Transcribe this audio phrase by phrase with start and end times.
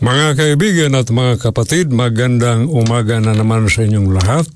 [0.00, 4.48] Mga kaibigan at mga kapatid, magandang umaga na naman sa inyong lahat.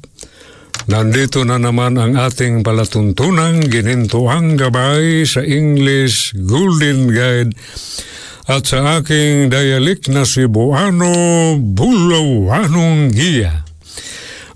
[0.88, 7.52] Nandito na naman ang ating palatuntunang ginintuang gabay sa English Golden Guide
[8.48, 11.12] at sa aking dialect na Cebuano
[11.60, 13.68] Bulawanong Giya.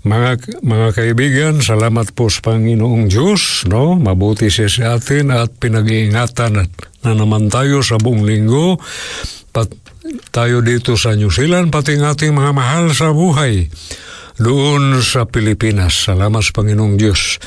[0.01, 3.69] Mga, mga kaibigan, salamat po sa Panginoong Diyos.
[3.69, 3.93] No?
[3.93, 6.71] Mabuti siya sa atin at pinag-iingatan at
[7.05, 8.81] na naman tayo sa buong linggo.
[10.29, 13.69] Tayo dito sa New Zealand, pati ng ating mga mahal sa buhay
[14.39, 16.07] doon sa Pilipinas.
[16.07, 17.37] Salamat sa Panginoong Diyos.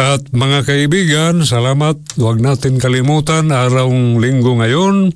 [0.00, 2.00] At mga kaibigan, salamat.
[2.16, 5.12] Huwag natin kalimutan, arawng linggo ngayon,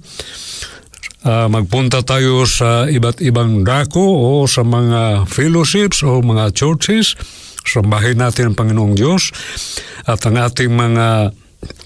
[1.24, 7.16] Ah, magpunta tayo sa iba't ibang dako o sa mga fellowships o mga churches.
[7.64, 9.32] Sambahin natin ang Panginoong Diyos
[10.04, 11.32] at ang ating mga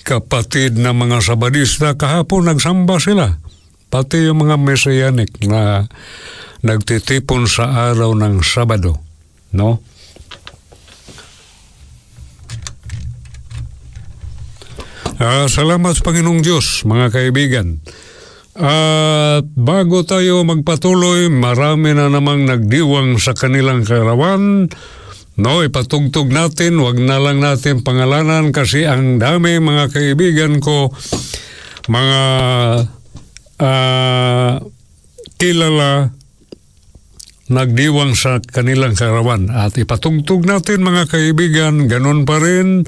[0.03, 3.39] kapatid na mga sabadista kahapon nagsamba sila.
[3.89, 5.89] Pati yung mga messianic na
[6.61, 9.01] nagtitipon sa araw ng Sabado.
[9.57, 9.81] No?
[15.19, 17.83] Ah, salamat sa Panginoong Diyos, mga kaibigan.
[18.59, 24.71] At bago tayo magpatuloy, marami na namang nagdiwang sa kanilang kaarawan.
[25.39, 30.91] No, ipatugtog natin, wag na lang natin pangalanan kasi ang dami mga kaibigan ko,
[31.87, 32.21] mga
[33.59, 34.63] ah,
[35.39, 36.15] kilala
[37.49, 39.49] nagdiwang sa kanilang karawan.
[39.49, 42.85] At ipatugtog natin mga kaibigan, ganun pa rin.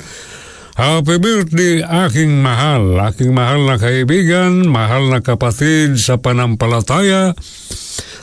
[0.80, 7.36] Happy birthday aking mahal, aking mahal na kaibigan, mahal na kapatid sa panampalataya,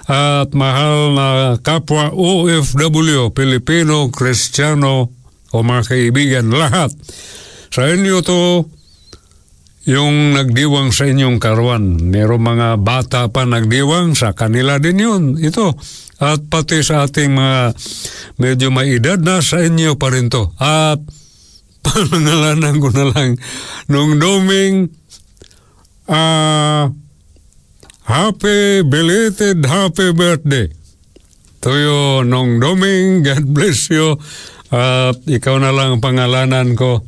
[0.08, 1.28] at mahal na
[1.62, 5.12] kapwa OFW, Pilipino, Kristiyano,
[5.53, 6.90] o mga kaibigan, lahat.
[7.69, 8.66] Sa inyo to,
[9.88, 12.12] yung nagdiwang sa inyong karuan.
[12.12, 15.24] Merong mga bata pa nagdiwang, sa kanila din yun.
[15.40, 15.80] Ito.
[16.20, 17.59] At pati sa ating mga
[18.36, 20.52] medyo may edad na sa inyo pa rin to.
[20.59, 21.00] At
[21.88, 23.40] panangalanan ko na lang
[23.88, 24.92] nung doming
[26.12, 26.92] ah
[28.08, 30.67] happy belated happy birthday
[31.64, 34.20] to you nung doming God bless you
[34.67, 37.03] at ikaw na lang ang pangalanan ko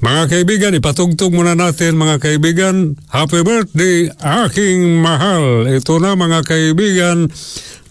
[0.00, 2.96] Mga kaibigan, ipatugtog muna natin mga kaibigan.
[3.12, 5.68] Happy birthday, aking mahal.
[5.68, 7.28] Ito na mga kaibigan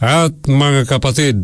[0.01, 1.37] at mga kapatid.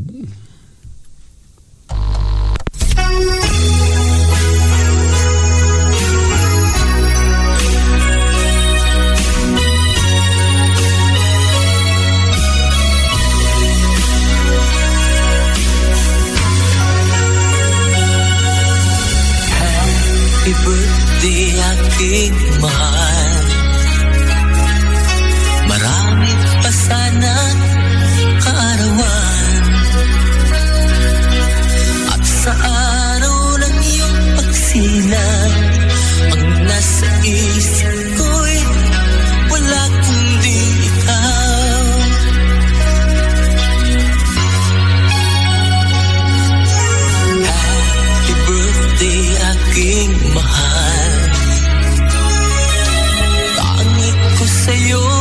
[20.45, 22.94] Happy birthday aking mahal
[54.65, 55.14] sé yo.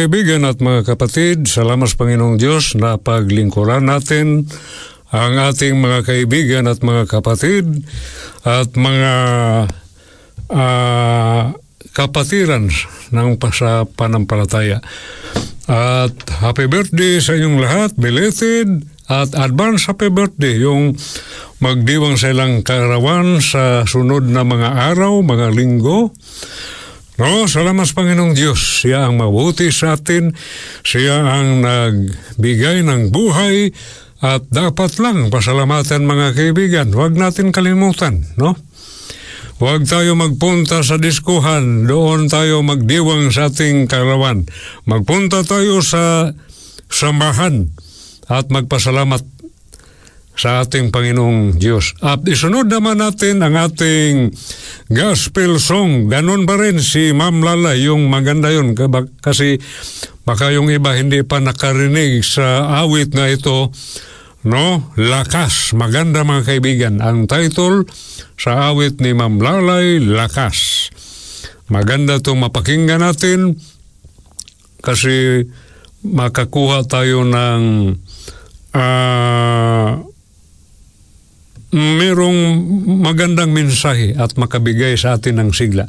[0.00, 4.48] kaibigan at mga kapatid, salamat Panginoong Diyos na paglingkuran natin
[5.12, 7.84] ang ating mga kaibigan at mga kapatid
[8.40, 9.12] at mga
[10.48, 11.52] uh,
[11.92, 12.72] kapatiran
[13.12, 14.80] ng sa panampalataya.
[15.68, 18.80] At happy birthday sa inyong lahat, belated
[19.12, 20.96] at advance happy birthday yung
[21.60, 26.16] magdiwang sa ilang karawan sa sunod na mga araw, mga linggo.
[27.20, 28.80] No, salamat Panginoong Diyos.
[28.80, 30.32] Siya ang mabuti sa atin.
[30.80, 33.76] Siya ang nagbigay ng buhay
[34.24, 36.88] at dapat lang pasalamatan mga kaibigan.
[36.96, 38.56] Huwag natin kalimutan, no?
[39.60, 44.48] Huwag tayo magpunta sa diskuhan, doon tayo magdiwang sa ating karawan.
[44.88, 46.32] Magpunta tayo sa
[46.88, 47.68] samahan
[48.32, 49.20] at magpasalamat
[50.40, 51.92] sa ating Panginoong Diyos.
[52.00, 54.32] At isunod naman natin ang ating
[54.88, 56.08] gospel song.
[56.08, 58.72] Ganon ba rin si Ma'am Lala, yung maganda yun.
[59.20, 59.60] Kasi
[60.24, 63.68] baka yung iba hindi pa nakarinig sa awit na ito.
[64.48, 64.88] No?
[64.96, 65.76] Lakas.
[65.76, 66.94] Maganda mga kaibigan.
[67.04, 67.84] Ang title
[68.40, 70.88] sa awit ni Ma'am Lalay, Lakas.
[71.68, 73.60] Maganda itong mapakinggan natin
[74.80, 75.44] kasi
[76.00, 77.92] makakuha tayo ng
[78.72, 79.90] uh,
[81.70, 82.38] merong
[83.00, 85.86] magandang mensahe at makabigay sa atin ng sigla.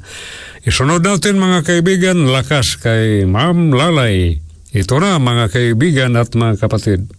[0.62, 4.38] Isunod natin mga kaibigan, lakas kay Ma'am Lalay.
[4.72, 7.10] Ito na mga kaibigan at mga kapatid.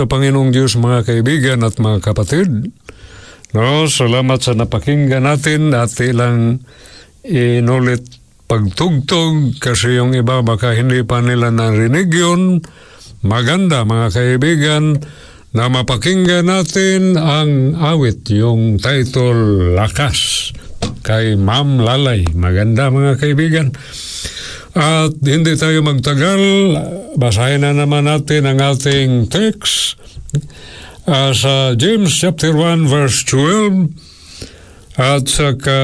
[0.00, 2.72] Sa Panginoong Diyos mga kaibigan at mga kapatid.
[3.52, 6.64] No, salamat sa napakinggan natin at ilang
[7.20, 8.00] inulit
[8.48, 12.64] pagtugtog kasi yung iba baka hindi pa nila narinig yun.
[13.20, 15.04] Maganda mga kaibigan
[15.52, 20.48] na mapakinggan natin ang awit, yung title Lakas
[21.04, 22.24] kay Ma'am Lalay.
[22.32, 23.76] Maganda mga kaibigan.
[24.80, 26.40] At hindi tayo magtagal,
[27.20, 30.00] basahin na naman natin ang ating text
[31.10, 33.90] Ah, sa James chapter 1 verse 12
[34.94, 35.80] at sa ka,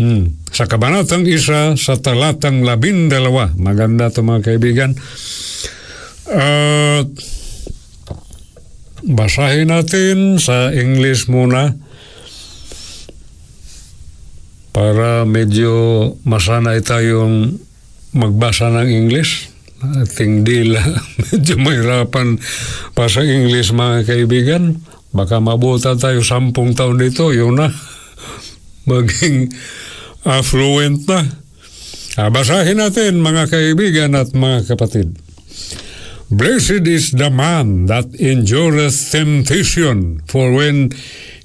[0.00, 3.54] hmm, sa kabanatang isa sa talatang labindalawa.
[3.54, 4.98] Maganda to mga kaibigan.
[6.34, 7.06] At
[9.06, 11.78] basahin natin sa English muna
[14.76, 15.72] para medyo
[16.28, 17.56] masanay tayong
[18.12, 19.48] magbasa ng English.
[19.80, 20.84] Ating dila,
[21.32, 22.36] medyo mahirapan
[22.92, 24.76] pa sa English mga kaibigan.
[25.16, 27.72] Baka mabuta tayo sampung taon dito, yun na.
[28.90, 29.48] Maging
[30.28, 31.24] affluent na.
[32.20, 35.16] Ah, natin mga kaibigan at mga kapatid.
[36.28, 40.92] Blessed is the man that endureth temptation, for when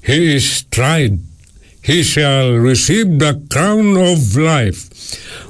[0.04, 1.31] he is tried,
[1.82, 4.86] he shall receive the crown of life,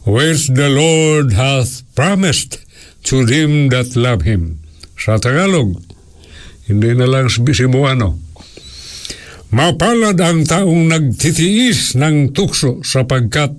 [0.08, 2.64] which the Lord hath promised
[3.04, 4.64] to them that love him.
[4.96, 5.76] Sa Tagalog,
[6.64, 8.16] hindi na lang Cebuano.
[9.52, 13.52] Mapalad ang taong nagtitiis ng tukso sapagkat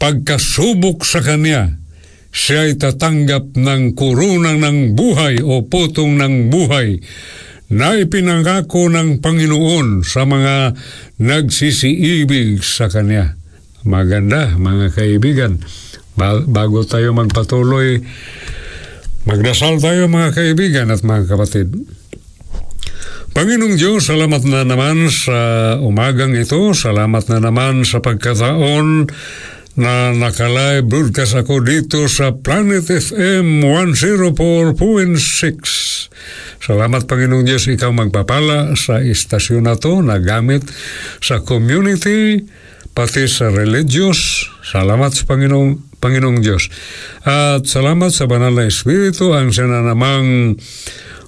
[0.00, 1.76] pagkasubok sa kanya,
[2.32, 6.98] siya ay tatanggap ng kurunang ng buhay o putong ng buhay
[7.72, 10.76] na ipinangako ng Panginoon sa mga
[11.20, 13.36] nagsisiibig sa Kanya.
[13.84, 15.60] Maganda, mga kaibigan.
[16.16, 18.00] Ba- bago tayo magpatuloy,
[19.24, 21.72] magdasal tayo mga kaibigan at mga kapatid.
[23.34, 26.70] Panginoong Diyos, salamat na naman sa umagang ito.
[26.70, 29.10] Salamat na naman sa pagkataon
[29.74, 35.93] na nakalive broadcast ako dito sa Planet FM 104.6.
[36.64, 40.64] Salamat Panginoong Diyos, ikaw magpapala sa istasyon na to na gamit
[41.20, 42.40] sa community,
[42.96, 44.48] pati sa religious.
[44.64, 46.72] Salamat sa Panginoong, Panginoong Diyos.
[47.20, 50.56] At salamat sa Banal na Espiritu ang siya na namang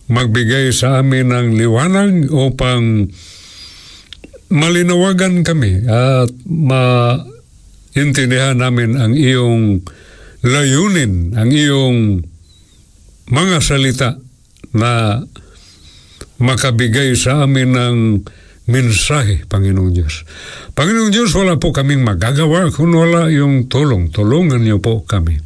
[0.09, 3.13] magbigay sa amin ng liwanag upang
[4.49, 9.85] malinawagan kami at maintindihan namin ang iyong
[10.41, 12.25] layunin, ang iyong
[13.29, 14.25] mga salita
[14.77, 15.25] na
[16.37, 17.97] makabigay sa amin ng
[18.67, 20.27] mensahe, Panginoong Diyos.
[20.75, 24.11] Panginoong Diyos, wala po kaming magagawa kung wala yung tulong.
[24.11, 25.39] Tulungan niyo po kami.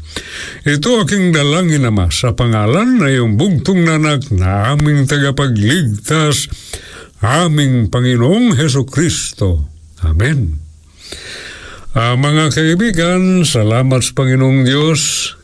[0.65, 6.49] Ito aking dalangin naman sa pangalan na yung bugtong nanak na aming tagapagligtas,
[7.21, 9.69] aming Panginoong Heso Kristo.
[10.01, 10.57] Amen.
[11.93, 15.35] Ah, mga kaibigan, salamat sa Panginoong Diyos.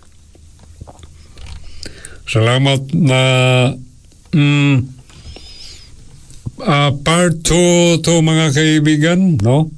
[2.26, 3.22] Salamat na
[4.34, 4.76] mm,
[6.66, 9.70] ah, part 2 to mga kaibigan, no?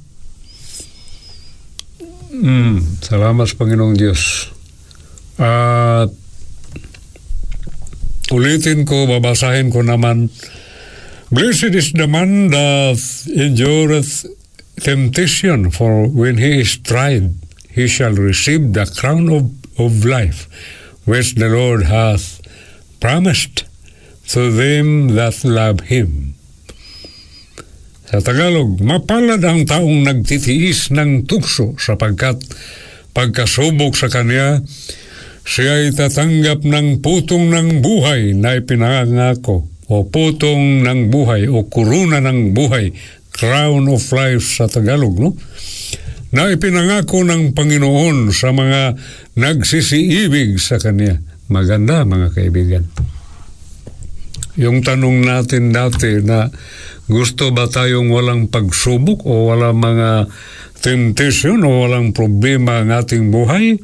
[2.33, 4.49] Mm, salamat sa Panginoong Diyos.
[5.37, 6.09] At
[8.33, 10.33] ulitin ko, babasahin ko naman,
[11.29, 12.97] Blessed is the man that
[13.29, 14.25] endureth
[14.81, 17.37] temptation, for when he is tried,
[17.69, 20.49] he shall receive the crown of, of life,
[21.05, 22.38] which the Lord hath
[22.99, 23.65] promised
[24.29, 26.37] to them that love Him.
[28.09, 32.41] Sa Tagalog, mapalad ang taong nagtitiis ng tukso sapagkat
[33.13, 34.65] pagkasubok sa kanya,
[35.45, 42.21] siya ay tatanggap ng putong ng buhay na ipinangako o putong ng buhay o kuruna
[42.21, 42.93] ng buhay,
[43.33, 45.37] crown of life sa Tagalog, no?
[46.33, 48.97] Na ipinangako ng Panginoon sa mga
[49.37, 51.28] nagsisiibig sa Kanya.
[51.49, 52.85] Maganda, mga kaibigan.
[54.53, 56.53] Yung tanong natin dati na
[57.09, 60.29] gusto ba tayong walang pagsubok o walang mga
[60.85, 63.81] temptation o walang problema ang ating buhay?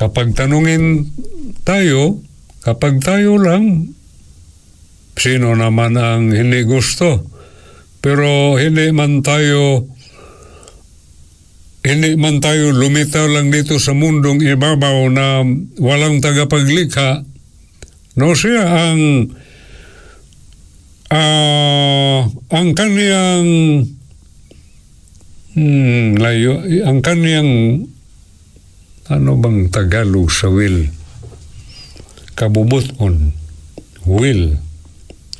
[0.00, 1.12] Kapag tanungin
[1.68, 2.24] tayo,
[2.64, 3.92] kapag tayo lang,
[5.20, 7.28] sino naman ang hindi gusto?
[8.00, 9.84] Pero hindi man tayo
[11.84, 15.44] hindi man tayo lumitaw lang dito sa mundong ibabaw na
[15.76, 17.20] walang tagapaglikha,
[18.16, 19.00] no siya ang
[21.12, 23.48] ah ang kaniyang
[25.52, 27.84] hmm, layo, ang kaniyang
[29.12, 30.88] ano bang Tagalog sa will?
[32.32, 33.36] Kabubuton.
[34.08, 34.56] Will.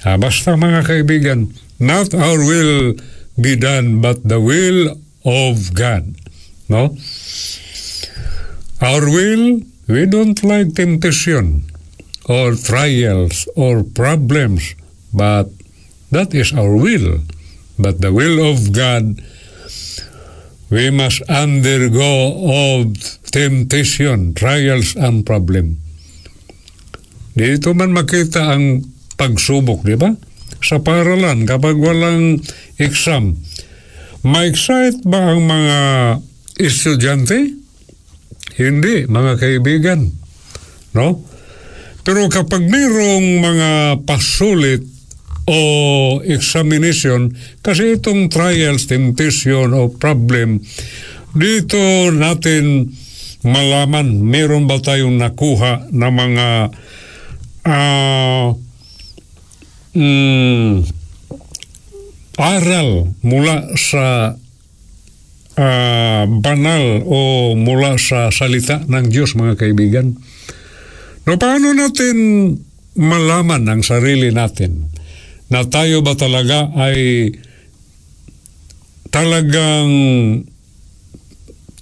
[0.05, 1.49] Ah, basta mga kaibigan,
[1.81, 2.93] not our will
[3.41, 6.24] be done, but the will of God.
[6.75, 6.91] No?
[8.83, 11.71] Our will, we don't like temptation
[12.27, 14.75] or trials or problems,
[15.15, 15.55] but
[16.11, 17.23] that is our will.
[17.79, 19.23] But the will of God,
[20.67, 22.99] we must undergo of
[23.31, 25.79] temptation, trials, and problem.
[27.39, 28.83] Dito man makita ang
[29.15, 30.11] pagsubok, di ba?
[30.59, 32.43] Sa paralan, kapag walang
[32.83, 33.39] exam,
[34.27, 35.79] ma-excite ba ang mga
[36.59, 37.51] estudyante?
[38.55, 40.11] Hindi, mga kaibigan.
[40.95, 41.23] No?
[42.05, 43.71] Pero kapag mayroong mga
[44.05, 44.85] pasulit
[45.49, 45.59] o
[46.25, 47.33] examination,
[47.65, 50.61] kasi itong trials, temptation o problem,
[51.35, 51.81] dito
[52.15, 52.95] natin
[53.45, 56.49] malaman meron ba tayong nakuha na mga
[57.69, 58.57] ah
[59.93, 60.73] mm,
[62.41, 64.37] aral mula sa
[65.59, 70.15] ah, banal o mula sa salita ng Diyos mga kaibigan.
[71.25, 72.17] No, paano natin
[72.95, 74.93] malaman ang sarili natin
[75.49, 77.31] na tayo ba talaga ay
[79.11, 79.91] talagang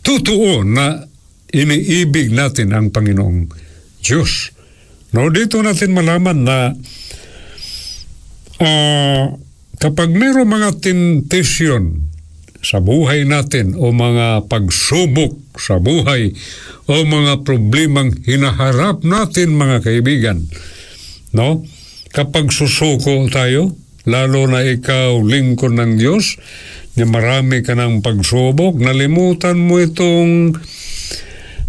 [0.05, 1.01] totoo na
[1.53, 3.49] iniibig natin ang Panginoong
[4.05, 4.53] Diyos.
[5.13, 6.59] No, dito natin malaman na
[8.61, 9.25] ah,
[9.81, 12.12] kapag mayroong mga temptation
[12.63, 16.31] sa buhay natin o mga pagsubok sa buhay
[16.87, 20.39] o mga problemang hinaharap natin mga kaibigan,
[21.35, 21.67] no?
[22.15, 23.75] Kapag susuko tayo,
[24.07, 26.39] lalo na ikaw lingkod ng Diyos,
[26.93, 30.61] na marami ka ng pagsubok, nalimutan mo itong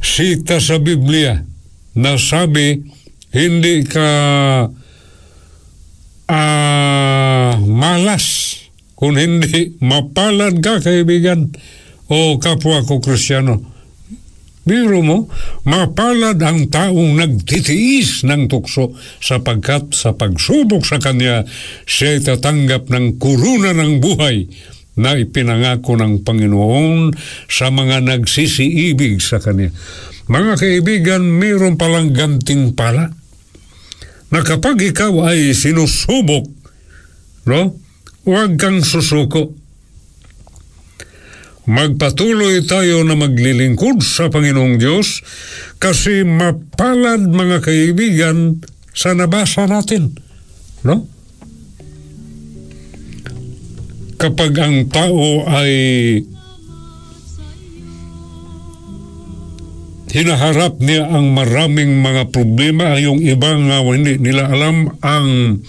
[0.04, 1.40] sita sa Biblia
[1.96, 2.84] na sabi,
[3.32, 4.10] hindi ka
[6.28, 8.53] ah, malas
[9.04, 11.52] kung hindi mapalad ka kaibigan
[12.08, 13.60] o kapwa ko kristyano.
[14.63, 15.28] Biro mo,
[15.68, 21.44] mapalad ang taong nagtitiis ng tukso sapagkat sa pagsubok sa kanya,
[21.84, 24.48] siya tatanggap ng kuruna ng buhay
[24.96, 27.12] na ipinangako ng Panginoon
[27.52, 29.68] sa mga nagsisiibig sa kanya.
[30.32, 33.12] Mga kaibigan, mayroon palang ganting pala
[34.32, 36.48] na kapag ikaw ay sinusubok,
[37.52, 37.83] no?
[38.24, 39.52] Huwag kang susuko.
[41.64, 45.24] Magpatuloy tayo na maglilingkod sa Panginoong Diyos
[45.80, 50.16] kasi mapalad mga kaibigan sa nabasa natin.
[50.88, 51.08] No?
[54.20, 55.72] Kapag ang tao ay
[60.16, 65.60] hinaharap niya ang maraming mga problema, yung iba nga hindi nila alam ang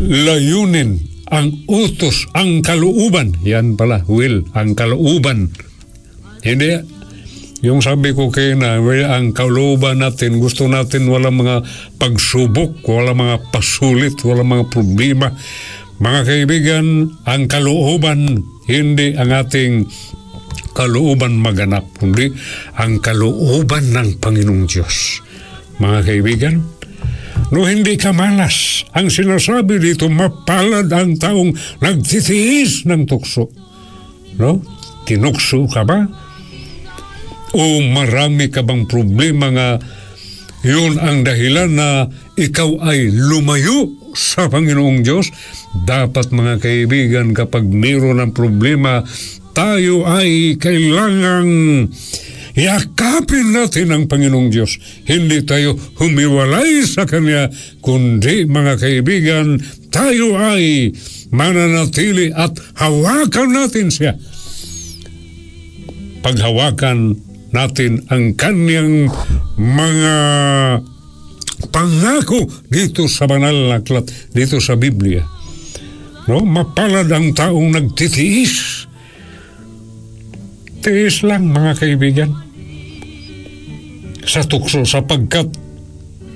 [0.00, 1.00] layunin,
[1.32, 3.36] ang utos, ang kalooban.
[3.44, 5.48] Yan pala, will, ang kalooban.
[6.44, 6.76] Hindi,
[7.62, 11.62] yung sabi ko kayo na, well, ang kalooban natin, gusto natin wala mga
[11.94, 15.30] pagsubok, wala mga pasulit, wala mga problema.
[16.02, 16.86] Mga kaibigan,
[17.22, 19.86] ang kalooban, hindi ang ating
[20.74, 22.34] kalooban maganap, kundi
[22.74, 25.22] ang kalooban ng Panginoong Diyos.
[25.78, 26.54] Mga kaibigan,
[27.52, 28.88] no hindi ka malas.
[28.96, 31.52] Ang sinasabi dito, mapalad ang taong
[31.84, 33.52] nagtitiis ng tukso.
[34.40, 34.64] No?
[35.04, 36.08] Tinukso ka ba?
[37.52, 39.68] O marami ka bang problema nga
[40.62, 42.06] yun ang dahilan na
[42.38, 45.28] ikaw ay lumayo sa Panginoong Diyos?
[45.74, 49.02] Dapat mga kaibigan kapag mayroon ng problema,
[49.52, 51.90] tayo ay kailangang
[52.56, 54.76] yakapin natin ang Panginoong Diyos.
[55.08, 57.48] Hindi tayo humiwalay sa Kanya,
[57.80, 59.60] kundi mga kaibigan,
[59.92, 60.92] tayo ay
[61.32, 64.12] mananatili at hawakan natin siya.
[66.22, 67.18] Paghawakan
[67.52, 69.10] natin ang kanyang
[69.58, 70.14] mga
[71.68, 75.24] pangako dito sa banal na aklat, dito sa Biblia.
[76.30, 78.86] No, mapalad ang taong nagtitiis
[80.82, 82.30] Tiis lang mga kaibigan.
[84.26, 85.46] Sa tukso sapagkat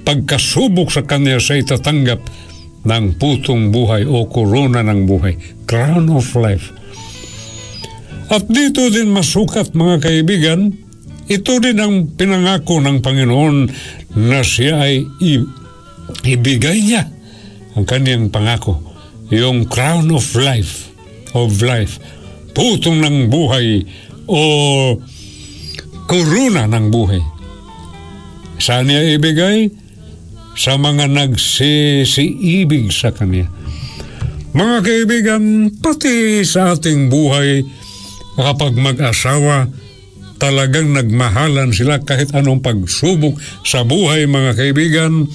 [0.06, 2.22] pagkasubok sa kanya sa itatanggap
[2.86, 5.34] ng putong buhay o korona ng buhay,
[5.66, 6.70] crown of life.
[8.30, 10.70] At dito din masukat mga kaibigan,
[11.26, 13.56] ito din ang pinangako ng Panginoon
[14.14, 15.50] na siya ay i-
[16.22, 17.02] ibigay niya
[17.74, 18.78] ang kanyang pangako,
[19.34, 20.86] yung crown of life,
[21.34, 21.98] of life,
[22.54, 23.82] putong ng buhay
[24.26, 24.42] o
[26.06, 27.22] korona ng buhay.
[28.58, 29.70] Saan niya ibigay?
[30.56, 33.44] Sa mga nagsisiibig sa Kanya.
[34.56, 37.60] Mga kaibigan, pati sa ating buhay,
[38.40, 39.68] kapag mag-asawa,
[40.40, 43.36] talagang nagmahalan sila kahit anong pagsubok
[43.68, 45.28] sa buhay, mga kaibigan.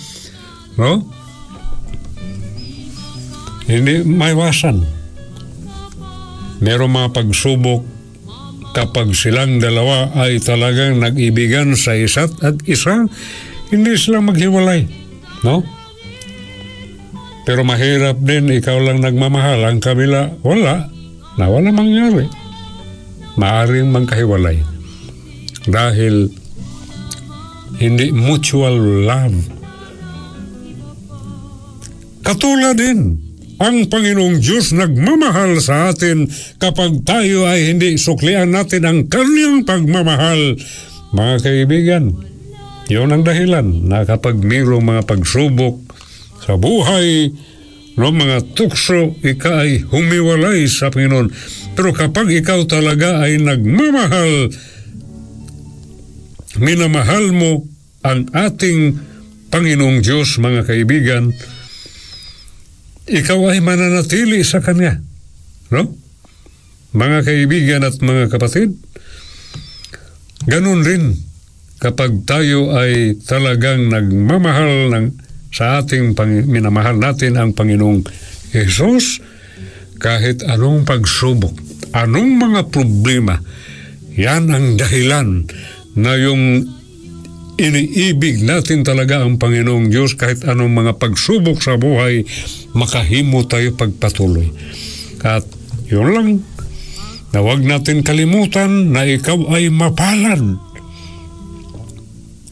[0.73, 1.05] No?
[3.69, 4.81] Hindi maiwasan.
[6.65, 7.90] Merong mga pagsubok
[8.71, 13.07] kapag silang dalawa ay talagang nag-ibigan sa isa't at isa,
[13.71, 14.87] hindi sila maghiwalay.
[15.43, 15.63] No?
[17.45, 20.87] Pero mahirap din, ikaw lang nagmamahal, ang kabila, wala.
[21.39, 22.27] Na wala mangyari.
[23.39, 24.61] Maaring magkahiwalay.
[25.65, 26.29] Dahil
[27.81, 29.37] hindi mutual love.
[32.21, 33.17] Katulad din,
[33.61, 36.25] ang Panginoong Diyos nagmamahal sa atin
[36.57, 40.57] kapag tayo ay hindi suklian natin ang kanyang pagmamahal.
[41.13, 42.17] Mga kaibigan,
[42.89, 45.77] yun ang dahilan na kapag mayroong mga pagsubok
[46.41, 47.29] sa buhay,
[48.01, 51.29] no, mga tukso, ika ay humiwalay sa Panginoon.
[51.77, 54.49] Pero kapag ikaw talaga ay nagmamahal,
[56.57, 57.69] minamahal mo
[58.01, 58.97] ang ating
[59.53, 61.29] Panginoong Diyos, mga kaibigan,
[63.09, 64.99] ikaw ay mananatili sa Kanya.
[65.73, 65.89] No?
[66.91, 68.75] Mga kaibigan at mga kapatid,
[70.45, 71.15] ganun rin
[71.81, 75.05] kapag tayo ay talagang nagmamahal ng,
[75.49, 78.05] sa ating pang, minamahal natin ang Panginoong
[78.53, 79.17] Jesus,
[79.97, 81.57] kahit anong pagsubok,
[81.97, 83.41] anong mga problema,
[84.13, 85.47] yan ang dahilan
[85.97, 86.67] na yung
[87.61, 92.25] iniibig natin talaga ang Panginoong Diyos kahit anong mga pagsubok sa buhay,
[92.73, 94.49] makahimo tayo pagpatuloy.
[95.21, 95.45] At
[95.85, 96.29] yun lang,
[97.31, 100.59] na huwag natin kalimutan na ikaw ay mapalad.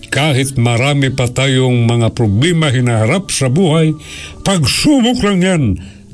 [0.09, 3.93] Kahit marami pa tayong mga problema hinaharap sa buhay,
[4.41, 5.63] pagsubok lang yan.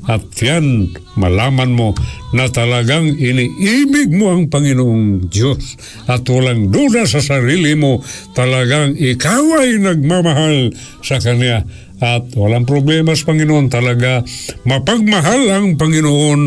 [0.06, 1.90] At yan, malaman mo
[2.30, 5.74] na talagang iniibig mo ang Panginoong Diyos.
[6.06, 7.98] At walang duda sa sarili mo,
[8.30, 10.70] talagang ikaw ay nagmamahal
[11.02, 11.66] sa Kanya.
[11.98, 14.22] At walang problema sa Panginoon talaga.
[14.62, 16.40] Mapagmahal ang Panginoon.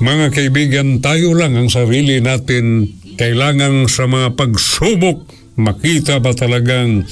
[0.00, 2.86] Mga kaibigan, tayo lang ang sarili natin.
[3.18, 5.26] Kailangan sa mga pagsubok,
[5.58, 7.02] makita ba talagang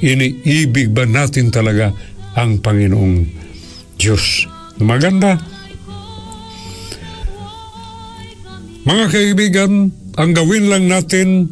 [0.00, 1.92] iniibig ba natin talaga
[2.32, 3.41] ang Panginoong
[4.02, 4.50] Diyos.
[4.82, 5.38] Maganda.
[8.82, 11.46] Mga kaibigan, ang gawin lang natin,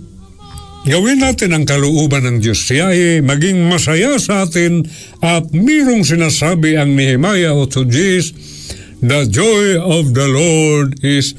[0.82, 2.58] gawin natin ang kalooban ng Diyos.
[2.58, 4.82] Siya ay maging masaya sa atin
[5.22, 11.38] at mirong sinasabi ang Nehemiah 8.10, The joy of the Lord is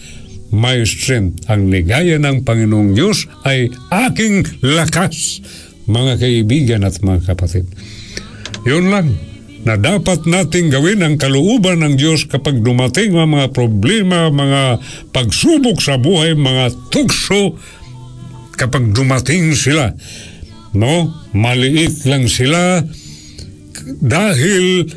[0.56, 1.44] my strength.
[1.52, 5.44] Ang ligaya ng Panginoong Diyos ay aking lakas,
[5.92, 7.68] mga kaibigan at mga kapatid.
[8.64, 9.31] Yun lang
[9.62, 14.82] na dapat nating gawin ang kalooban ng Diyos kapag dumating ang mga problema, mga
[15.14, 17.58] pagsubok sa buhay, mga tukso,
[18.58, 19.94] kapag dumating sila.
[20.74, 21.10] No?
[21.34, 22.82] Maliit lang sila
[24.02, 24.90] dahil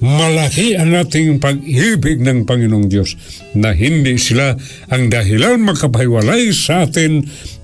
[0.00, 3.16] malaki ang ating pag-ibig ng Panginoong Diyos
[3.52, 4.56] na hindi sila
[4.88, 7.20] ang dahilan makapahiwalay sa atin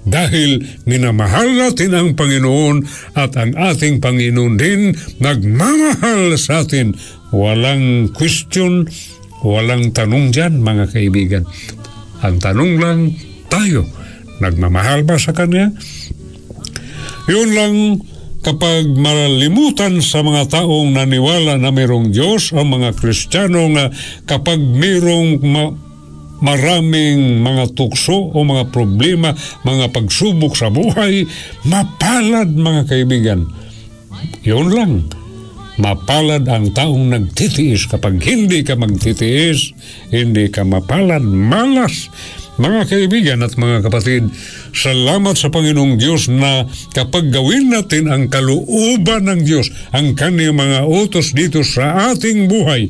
[0.06, 2.86] dahil minamahal natin ang Panginoon
[3.18, 6.94] at ang ating Panginoon din nagmamahal sa atin.
[7.34, 8.86] Walang question,
[9.42, 11.42] walang tanong dyan mga kaibigan.
[12.22, 13.00] Ang tanong lang
[13.50, 13.82] tayo,
[14.38, 15.74] nagmamahal ba sa Kanya?
[17.26, 17.74] Yun lang
[18.46, 23.90] kapag malalimutan sa mga taong naniwala na mayroong Diyos ang mga Kristiyano nga
[24.22, 25.74] kapag mayroong ma-
[26.40, 29.32] maraming mga tukso o mga problema,
[29.64, 31.24] mga pagsubok sa buhay,
[31.64, 33.48] mapalad mga kaibigan.
[34.46, 34.92] Yun lang.
[35.76, 37.84] Mapalad ang taong nagtitiis.
[37.84, 39.76] Kapag hindi ka magtitiis,
[40.08, 42.08] hindi ka mapalad, malas.
[42.56, 44.32] Mga kaibigan at mga kapatid,
[44.72, 46.64] salamat sa Panginoong Diyos na
[46.96, 52.88] kapag gawin natin ang kalooban ng Diyos, ang kanyang mga utos dito sa ating buhay,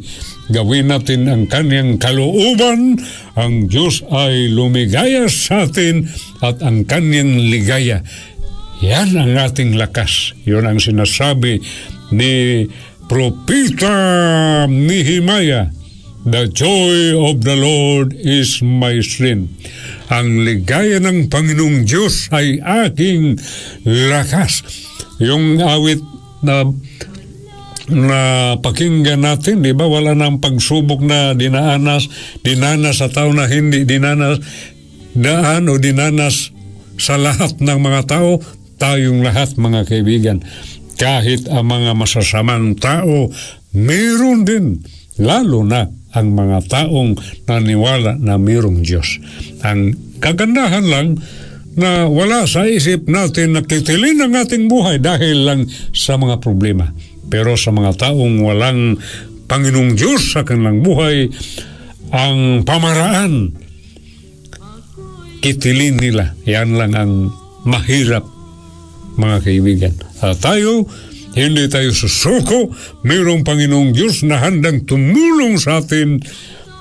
[0.50, 3.00] gawin natin ang kanyang kalooban,
[3.34, 6.06] ang Diyos ay lumigaya sa atin
[6.42, 8.02] at ang kanyang ligaya.
[8.84, 10.36] Yan ang ating lakas.
[10.44, 11.64] Yun ang sinasabi
[12.12, 12.64] ni
[13.08, 15.72] Propita Nehemiah.
[16.26, 19.46] The joy of the Lord is my strength.
[20.10, 23.38] Ang ligaya ng Panginoong Diyos ay aking
[23.86, 24.66] lakas.
[25.22, 26.02] Yung awit
[26.42, 26.66] na
[27.86, 29.86] na pakinggan natin, di ba?
[29.86, 32.10] Wala nang pagsubok na dinanas,
[32.42, 34.42] dinanas sa tao na hindi dinanas,
[35.14, 36.50] daan o dinanas
[36.98, 38.42] sa lahat ng mga tao,
[38.76, 40.38] tayong lahat mga kaibigan.
[40.96, 43.30] Kahit ang mga masasamang tao,
[43.76, 44.80] meron din,
[45.20, 47.12] lalo na ang mga taong
[47.44, 49.20] naniwala na mayroong Diyos.
[49.60, 51.20] Ang kagandahan lang
[51.76, 55.60] na wala sa isip natin na titilin ang ating buhay dahil lang
[55.92, 56.88] sa mga problema.
[57.26, 58.98] Pero sa mga taong walang
[59.46, 61.30] Panginoong Diyos sa kanilang buhay,
[62.10, 63.54] ang pamaraan,
[65.38, 66.34] kitilin nila.
[66.46, 67.12] Yan lang ang
[67.62, 68.26] mahirap,
[69.18, 69.94] mga kaibigan.
[70.18, 70.86] At tayo,
[71.38, 72.74] hindi tayo susuko.
[73.06, 76.18] Mayroong Panginoong Diyos na handang tumulong sa atin.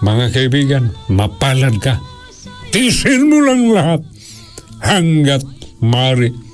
[0.02, 2.02] Mga kaibigan, mapalad ka.
[2.74, 4.02] Tisin mo lang lahat
[4.82, 5.42] hanggat
[5.80, 6.46] mari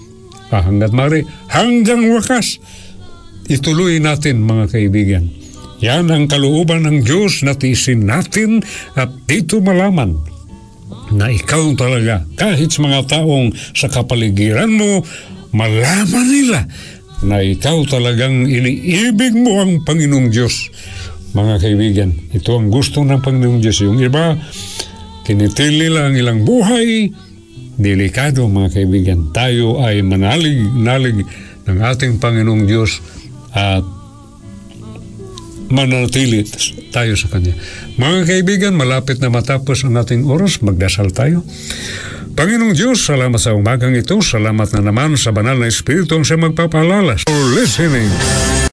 [0.51, 2.59] ah, hanggat mari, hanggang wakas.
[3.49, 5.25] Ituloy natin mga kaibigan.
[5.81, 8.61] Yan ang kalooban ng Diyos na tiisin natin
[8.93, 10.13] at dito malaman
[11.11, 15.03] na ikaw talaga, kahit sa mga taong sa kapaligiran mo,
[15.51, 16.59] malaman nila
[17.21, 20.71] na ikaw talagang iniibig mo ang Panginoong Diyos.
[21.31, 23.77] Mga kaibigan, ito ang gusto ng Panginoong Diyos.
[23.83, 24.35] Yung iba,
[25.27, 27.11] tinitil nila ang ilang buhay,
[27.79, 29.19] delikado mga kaibigan.
[29.31, 31.23] Tayo ay manalig-nalig
[31.67, 32.99] ng ating Panginoong Diyos
[33.51, 33.83] at
[35.71, 36.43] manatili
[36.91, 37.55] tayo sa Kanya.
[37.95, 41.47] Mga kaibigan, malapit na matapos ang ating oras, magdasal tayo.
[42.31, 44.19] Panginoong Diyos, salamat sa umagang ito.
[44.23, 47.19] Salamat na naman sa banal na Espiritu ang siya magpapaalala.
[47.27, 48.70] For listening.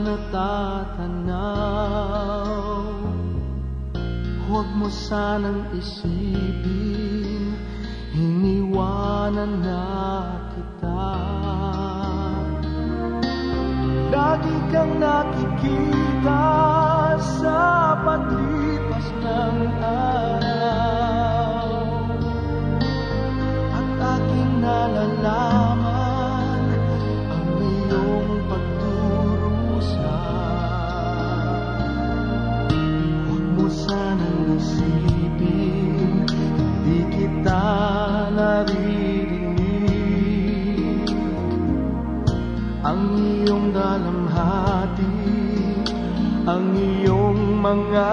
[0.00, 1.52] natatanaw
[4.48, 7.56] Huwag mo sanang isipin
[8.12, 9.88] Hiniwanan na
[10.52, 11.16] kita.
[14.12, 16.44] Lagi kang nakikita
[17.40, 21.64] Sa paglipas ng araw.
[23.72, 23.88] At
[24.20, 25.51] aking nalalaman
[42.92, 45.16] ang iyong dalamhati,
[46.44, 48.12] ang iyong mga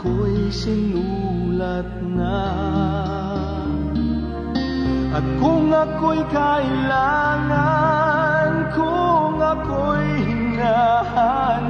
[0.00, 2.40] ako'y sinulat na.
[5.12, 7.92] At kung ako'y kailangan,
[8.72, 11.69] kung ako'y hinahanap